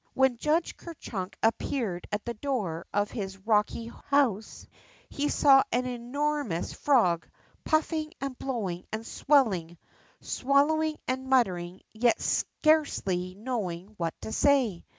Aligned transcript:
''When 0.15 0.37
Judge 0.37 0.75
Ker 0.77 0.95
Chunk 0.95 1.37
appeared 1.43 2.07
at 2.11 2.25
the 2.25 2.33
door 2.33 2.87
of 2.91 3.11
his 3.11 3.37
rocky 3.37 3.91
house, 4.07 4.65
he 5.09 5.29
saw 5.29 5.61
an 5.71 5.85
enormous 5.85 6.73
frog 6.73 7.27
puffing 7.65 8.11
and 8.19 8.35
blowing 8.39 8.85
and 8.91 9.05
swelling, 9.05 9.77
swallowing 10.19 10.97
and 11.07 11.27
muttering, 11.27 11.83
yet 11.93 12.19
scarcely 12.19 13.35
knowing 13.35 13.93
what 13.97 14.19
to 14.21 14.31
say. 14.31 14.85